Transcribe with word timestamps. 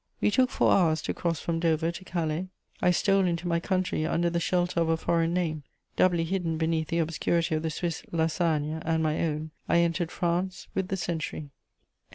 We 0.19 0.31
took 0.31 0.49
four 0.49 0.73
hours 0.73 1.03
to 1.03 1.13
cross 1.13 1.39
from 1.39 1.59
Dover 1.59 1.91
to 1.91 2.03
Calais. 2.03 2.47
I 2.81 2.89
stole 2.89 3.25
into 3.27 3.47
my 3.47 3.59
country 3.59 4.03
under 4.03 4.31
the 4.31 4.39
shelter 4.39 4.79
of 4.79 4.89
a 4.89 4.97
foreign 4.97 5.31
name: 5.31 5.61
doubly 5.95 6.23
hidden 6.23 6.57
beneath 6.57 6.87
the 6.87 6.97
obscurity 6.97 7.53
of 7.53 7.61
the 7.61 7.69
Swiss 7.69 8.01
La 8.11 8.25
Sagne 8.25 8.79
and 8.83 9.03
my 9.03 9.19
own, 9.21 9.51
I 9.69 9.81
entered 9.81 10.09
France 10.09 10.67
with 10.73 10.87
the 10.87 10.97
century. 10.97 11.51